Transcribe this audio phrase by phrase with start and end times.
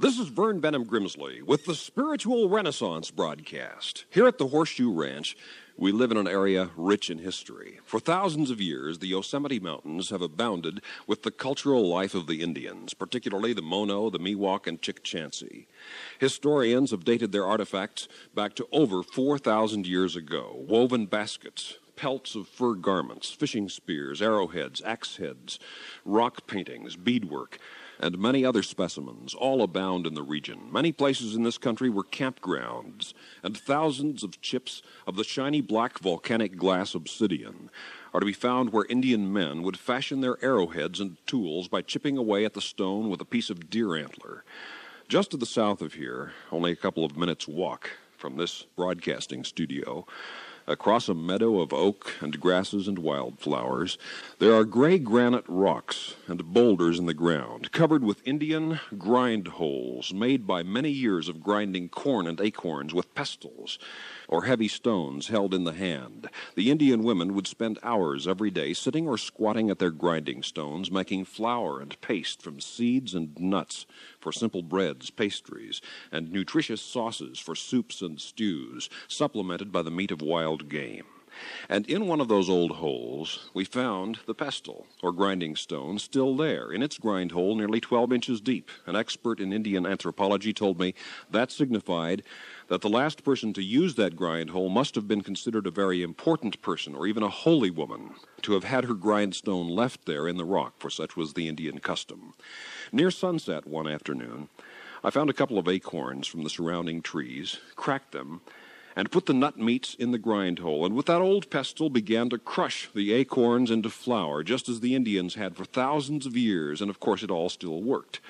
[0.00, 4.04] This is Vern Bennom Grimsley with the Spiritual Renaissance broadcast.
[4.08, 5.36] Here at the Horseshoe Ranch,
[5.76, 7.80] we live in an area rich in history.
[7.84, 12.42] For thousands of years, the Yosemite Mountains have abounded with the cultural life of the
[12.42, 15.66] Indians, particularly the Mono, the Miwok, and Chukchansi.
[16.20, 20.64] Historians have dated their artifacts back to over 4,000 years ago.
[20.68, 25.58] Woven baskets, pelts of fur garments, fishing spears, arrowheads, axe heads,
[26.04, 27.58] rock paintings, beadwork
[28.00, 30.70] and many other specimens all abound in the region.
[30.70, 35.98] Many places in this country were campgrounds, and thousands of chips of the shiny black
[35.98, 37.70] volcanic glass obsidian
[38.14, 42.16] are to be found where Indian men would fashion their arrowheads and tools by chipping
[42.16, 44.44] away at the stone with a piece of deer antler.
[45.08, 49.44] Just to the south of here, only a couple of minutes' walk from this broadcasting
[49.44, 50.06] studio,
[50.68, 53.96] Across a meadow of oak and grasses and wildflowers,
[54.38, 60.12] there are gray granite rocks and boulders in the ground, covered with Indian grind holes
[60.12, 63.78] made by many years of grinding corn and acorns with pestles
[64.28, 66.28] or heavy stones held in the hand.
[66.54, 70.90] The Indian women would spend hours every day sitting or squatting at their grinding stones,
[70.90, 73.86] making flour and paste from seeds and nuts
[74.20, 75.80] for simple breads, pastries,
[76.12, 81.04] and nutritious sauces for soups and stews, supplemented by the meat of wild game.
[81.68, 86.36] And in one of those old holes, we found the pestle, or grinding stone, still
[86.36, 88.70] there, in its grind hole nearly 12 inches deep.
[88.86, 90.94] An expert in Indian anthropology told me
[91.30, 92.22] that signified
[92.68, 96.02] that the last person to use that grind hole must have been considered a very
[96.02, 100.36] important person, or even a holy woman, to have had her grindstone left there in
[100.36, 102.34] the rock, for such was the Indian custom.
[102.92, 104.48] Near sunset one afternoon,
[105.04, 108.40] I found a couple of acorns from the surrounding trees, cracked them,
[108.96, 112.28] and put the nut meats in the grind hole, and with that old pestle began
[112.30, 116.80] to crush the acorns into flour, just as the Indians had for thousands of years,
[116.80, 118.20] and of course it all still worked.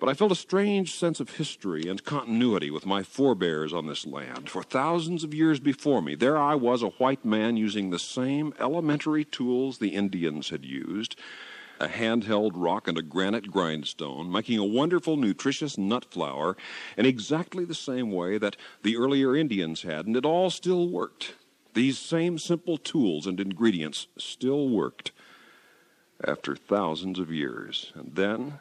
[0.00, 4.04] But I felt a strange sense of history and continuity with my forebears on this
[4.04, 4.50] land.
[4.50, 8.52] For thousands of years before me, there I was, a white man, using the same
[8.58, 11.16] elementary tools the Indians had used
[11.80, 16.56] a handheld rock and a granite grindstone, making a wonderful, nutritious nut flour
[16.96, 21.34] in exactly the same way that the earlier Indians had, and it all still worked.
[21.74, 25.10] These same simple tools and ingredients still worked
[26.22, 27.92] after thousands of years.
[27.94, 28.60] And then,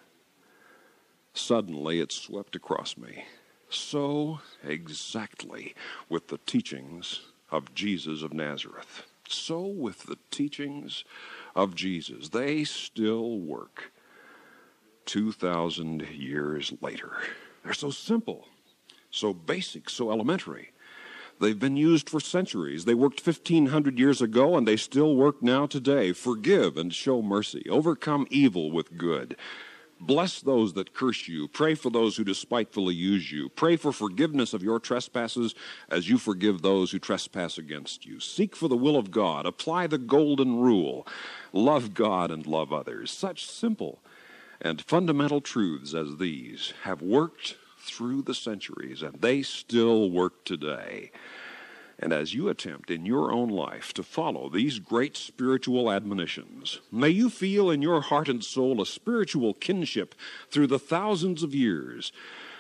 [1.33, 3.25] suddenly, it swept across me.
[3.69, 5.75] So exactly
[6.09, 7.21] with the teachings
[7.51, 9.03] of Jesus of Nazareth.
[9.27, 11.03] So with the teachings
[11.55, 12.29] of Jesus.
[12.29, 13.91] They still work
[15.05, 17.11] 2,000 years later.
[17.63, 18.47] They're so simple,
[19.11, 20.71] so basic, so elementary.
[21.39, 22.85] They've been used for centuries.
[22.85, 26.13] They worked 1,500 years ago and they still work now today.
[26.13, 27.65] Forgive and show mercy.
[27.69, 29.35] Overcome evil with good.
[30.05, 31.47] Bless those that curse you.
[31.47, 33.47] Pray for those who despitefully use you.
[33.49, 35.55] Pray for forgiveness of your trespasses
[35.89, 38.19] as you forgive those who trespass against you.
[38.19, 39.45] Seek for the will of God.
[39.45, 41.07] Apply the golden rule.
[41.53, 43.11] Love God and love others.
[43.11, 43.99] Such simple
[44.59, 51.11] and fundamental truths as these have worked through the centuries, and they still work today.
[51.99, 57.09] And as you attempt in your own life to follow these great spiritual admonitions, may
[57.09, 60.15] you feel in your heart and soul a spiritual kinship
[60.49, 62.11] through the thousands of years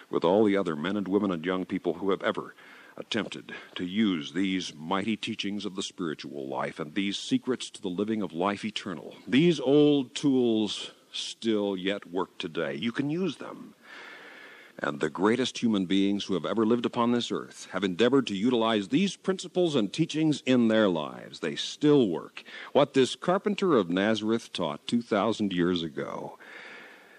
[0.09, 2.53] with all the other men and women and young people who have ever
[2.95, 7.87] attempted to use these mighty teachings of the spiritual life and these secrets to the
[7.87, 9.15] living of life eternal.
[9.27, 12.75] These old tools still yet work today.
[12.75, 13.73] You can use them
[14.79, 18.35] and the greatest human beings who have ever lived upon this earth have endeavored to
[18.35, 21.39] utilize these principles and teachings in their lives.
[21.39, 22.43] They still work.
[22.71, 26.37] What this carpenter of Nazareth taught 2,000 years ago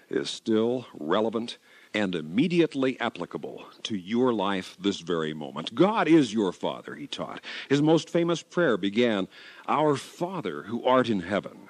[0.09, 1.57] is still relevant
[1.93, 5.73] and immediately applicable to your life this very moment.
[5.73, 7.41] God is your Father, he taught.
[7.69, 9.29] His most famous prayer began,
[9.65, 11.69] Our Father who art in heaven.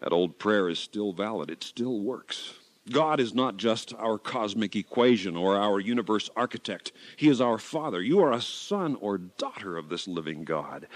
[0.00, 2.54] That old prayer is still valid, it still works.
[2.88, 6.92] God is not just our cosmic equation or our universe architect.
[7.16, 8.00] He is our Father.
[8.00, 10.88] You are a son or daughter of this living God.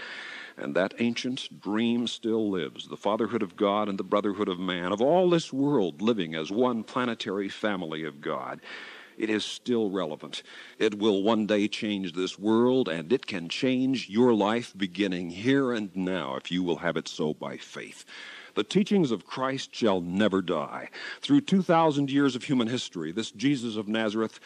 [0.56, 4.92] And that ancient dream still lives the fatherhood of God and the brotherhood of man,
[4.92, 8.60] of all this world living as one planetary family of God.
[9.16, 10.42] It is still relevant.
[10.78, 15.72] It will one day change this world, and it can change your life beginning here
[15.72, 18.04] and now if you will have it so by faith.
[18.54, 20.90] The teachings of Christ shall never die.
[21.20, 24.38] Through 2,000 years of human history, this Jesus of Nazareth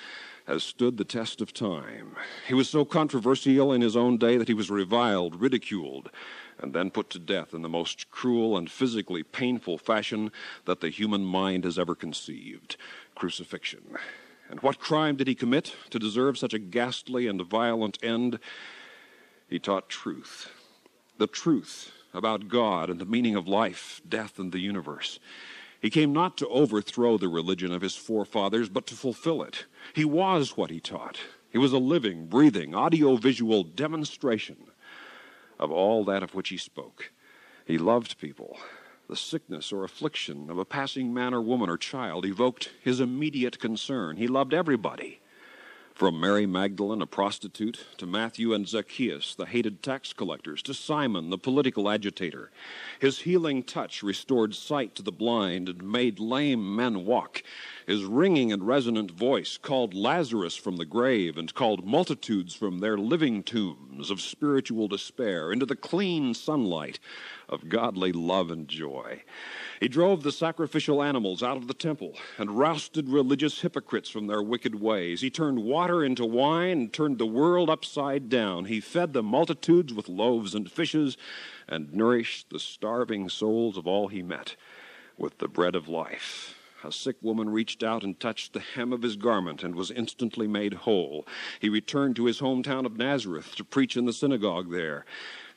[0.46, 2.16] has stood the test of time.
[2.46, 6.10] He was so controversial in his own day that he was reviled, ridiculed,
[6.58, 10.32] and then put to death in the most cruel and physically painful fashion
[10.64, 12.76] that the human mind has ever conceived
[13.14, 13.96] crucifixion.
[14.49, 18.38] And what crime did he commit to deserve such a ghastly and violent end?
[19.50, 20.50] He taught truth.
[21.19, 25.19] The truth about God and the meaning of life, death, and the universe.
[25.81, 29.66] He came not to overthrow the religion of his forefathers, but to fulfill it.
[29.94, 31.19] He was what he taught.
[31.50, 34.56] He was a living, breathing, audiovisual demonstration
[35.58, 37.12] of all that of which he spoke.
[37.64, 38.58] He loved people.
[39.08, 43.58] The sickness or affliction of a passing man or woman or child evoked his immediate
[43.58, 44.16] concern.
[44.16, 45.20] He loved everybody.
[45.98, 51.30] From Mary Magdalene, a prostitute, to Matthew and Zacchaeus, the hated tax collectors, to Simon,
[51.30, 52.52] the political agitator.
[53.00, 57.42] His healing touch restored sight to the blind and made lame men walk.
[57.88, 62.99] His ringing and resonant voice called Lazarus from the grave and called multitudes from their
[62.99, 66.99] living tombs of spiritual despair into the clean sunlight
[67.49, 69.23] of godly love and joy.
[69.81, 74.43] He drove the sacrificial animals out of the temple and rousted religious hypocrites from their
[74.43, 75.23] wicked ways.
[75.23, 78.67] He turned water into wine and turned the world upside down.
[78.67, 81.17] He fed the multitudes with loaves and fishes
[81.67, 84.56] and nourished the starving souls of all he met
[85.17, 86.57] with the bread of life.
[86.84, 90.46] A sick woman reached out and touched the hem of his garment and was instantly
[90.46, 91.26] made whole.
[91.60, 95.04] He returned to his hometown of Nazareth to preach in the synagogue there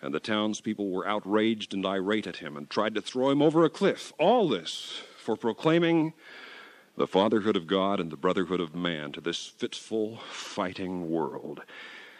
[0.01, 3.63] and the townspeople were outraged and irate at him and tried to throw him over
[3.63, 4.11] a cliff.
[4.17, 6.13] All this for proclaiming
[6.97, 11.61] the fatherhood of God and the brotherhood of man to this fitful, fighting world.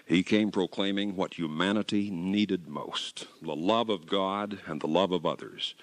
[0.06, 5.26] He came proclaiming what humanity needed most the love of God and the love of
[5.26, 5.74] others,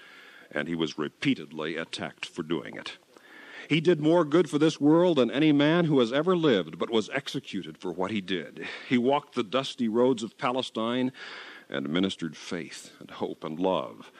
[0.50, 2.96] and he was repeatedly attacked for doing it.
[3.68, 6.90] He did more good for this world than any man who has ever lived, but
[6.90, 8.66] was executed for what he did.
[8.88, 11.12] He walked the dusty roads of Palestine
[11.68, 14.10] and ministered faith and hope and love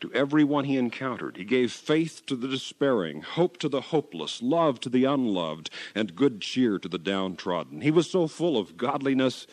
[0.00, 1.36] to everyone he encountered.
[1.36, 6.16] He gave faith to the despairing, hope to the hopeless, love to the unloved, and
[6.16, 7.82] good cheer to the downtrodden.
[7.82, 9.46] He was so full of godliness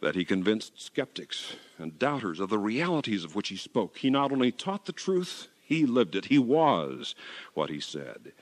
[0.00, 3.98] that he convinced skeptics and doubters of the realities of which he spoke.
[3.98, 6.26] He not only taught the truth, he lived it.
[6.26, 7.14] He was
[7.54, 8.32] what he said.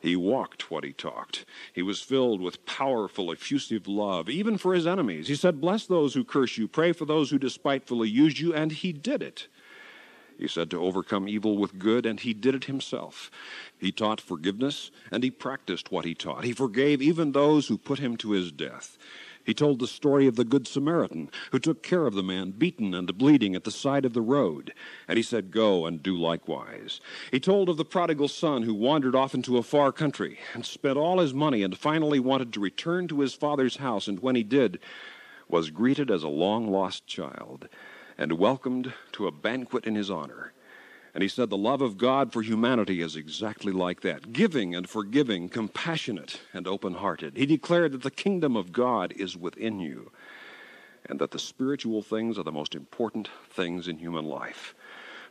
[0.00, 1.44] He walked what he talked.
[1.72, 5.28] He was filled with powerful, effusive love, even for his enemies.
[5.28, 8.72] He said, Bless those who curse you, pray for those who despitefully use you, and
[8.72, 9.48] he did it.
[10.38, 13.28] He said to overcome evil with good, and he did it himself.
[13.76, 16.44] He taught forgiveness, and he practiced what he taught.
[16.44, 18.96] He forgave even those who put him to his death.
[19.48, 22.92] He told the story of the Good Samaritan who took care of the man beaten
[22.92, 24.74] and bleeding at the side of the road.
[25.08, 27.00] And he said, Go and do likewise.
[27.30, 30.98] He told of the prodigal son who wandered off into a far country and spent
[30.98, 34.06] all his money and finally wanted to return to his father's house.
[34.06, 34.80] And when he did,
[35.48, 37.70] was greeted as a long lost child
[38.18, 40.52] and welcomed to a banquet in his honor.
[41.14, 44.88] And he said the love of God for humanity is exactly like that giving and
[44.88, 47.36] forgiving, compassionate and open hearted.
[47.36, 50.12] He declared that the kingdom of God is within you
[51.08, 54.74] and that the spiritual things are the most important things in human life.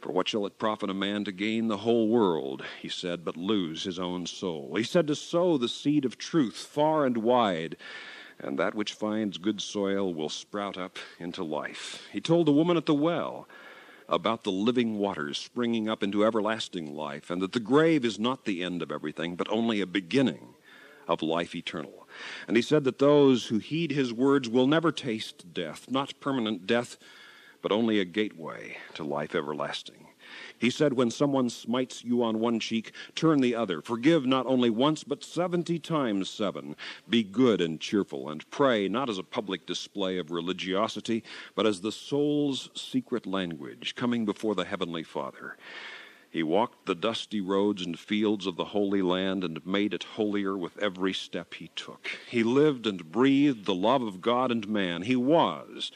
[0.01, 3.35] For what shall it profit a man to gain the whole world, he said, but
[3.35, 4.75] lose his own soul?
[4.75, 7.77] He said to sow the seed of truth far and wide,
[8.39, 12.07] and that which finds good soil will sprout up into life.
[12.11, 13.47] He told the woman at the well,
[14.09, 18.45] about the living waters springing up into everlasting life, and that the grave is not
[18.45, 20.55] the end of everything, but only a beginning
[21.07, 22.07] of life eternal.
[22.47, 26.67] And he said that those who heed his words will never taste death, not permanent
[26.67, 26.97] death,
[27.61, 30.07] but only a gateway to life everlasting.
[30.59, 33.81] He said, When someone smites you on one cheek, turn the other.
[33.81, 36.75] Forgive not only once, but seventy times seven.
[37.09, 41.23] Be good and cheerful, and pray not as a public display of religiosity,
[41.55, 45.57] but as the soul's secret language, coming before the Heavenly Father.
[46.29, 50.57] He walked the dusty roads and fields of the Holy Land and made it holier
[50.57, 52.09] with every step he took.
[52.29, 55.03] He lived and breathed the love of God and man.
[55.03, 55.91] He was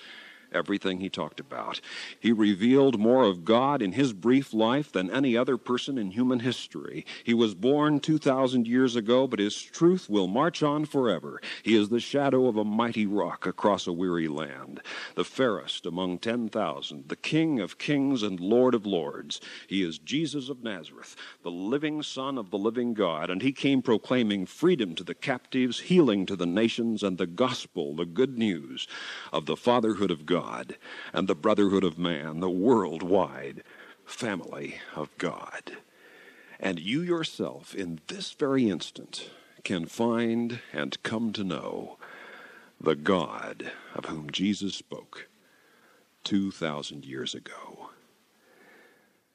[0.53, 1.81] everything he talked about.
[2.19, 6.39] He revealed more of God in his brief life than any other person in human
[6.39, 7.05] history.
[7.23, 11.41] He was born 2,000 years ago, but his truth will march on forever.
[11.63, 14.81] He is the shadow of a mighty rock across a weary land,
[15.15, 19.39] the fairest among 10,000, the King of kings and Lord of lords.
[19.67, 23.81] He is Jesus of Nazareth, the living Son of the living God, and he came
[23.81, 28.87] proclaiming freedom to the captives, healing to the nations, and the gospel, the good news
[29.31, 30.77] of the fatherhood of God God
[31.13, 33.63] and the brotherhood of man, the worldwide
[34.05, 35.77] family of God.
[36.59, 39.29] And you yourself, in this very instant,
[39.63, 41.97] can find and come to know
[42.79, 45.27] the God of whom Jesus spoke
[46.23, 47.89] 2,000 years ago.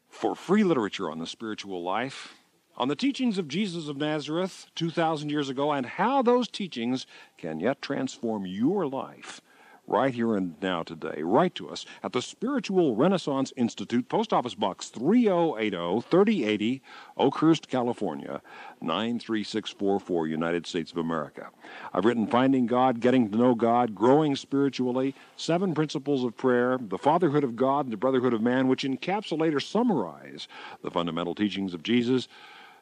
[0.09, 2.35] For free literature on the spiritual life,
[2.77, 7.07] on the teachings of Jesus of Nazareth 2,000 years ago and how those teachings
[7.39, 9.41] can yet transform your life
[9.87, 11.23] right here and now today.
[11.23, 16.83] Write to us at the Spiritual Renaissance Institute, Post Office Box 3080 3080,
[17.17, 18.43] Oakhurst, California
[18.81, 21.51] 93644, United States of America.
[21.93, 26.99] I've written Finding God, Getting to Know God, Growing Spiritually, Seven Principles of Prayer, The
[26.99, 30.49] Fatherhood of God, and the Brotherhood of Man, which encapsulate or summarize
[30.83, 32.29] the fundamental teachings of Jesus.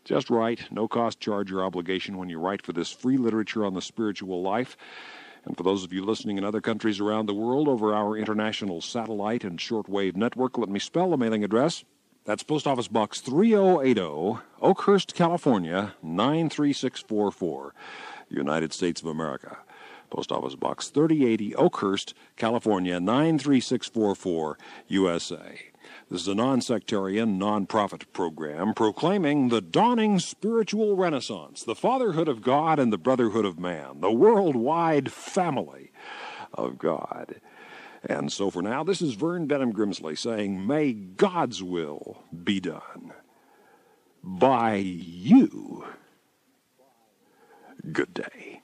[0.04, 3.72] Just write, no cost, charge, or obligation when you write for this free literature on
[3.72, 4.76] the spiritual life.
[5.44, 8.80] And for those of you listening in other countries around the world over our international
[8.80, 11.84] satellite and shortwave network, let me spell the mailing address.
[12.24, 17.74] That's Post Office Box 3080, Oakhurst, California 93644,
[18.30, 19.58] United States of America.
[20.08, 24.58] Post Office Box 3080, Oakhurst, California 93644,
[24.88, 25.73] USA.
[26.10, 32.28] This is a non sectarian, non profit program proclaiming the dawning spiritual renaissance, the fatherhood
[32.28, 35.92] of God and the brotherhood of man, the worldwide family
[36.52, 37.36] of God.
[38.02, 43.12] And so for now, this is Vern Bennom Grimsley saying, May God's will be done
[44.22, 45.86] by you.
[47.92, 48.60] Good day.